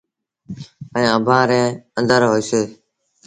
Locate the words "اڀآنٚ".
1.17-1.47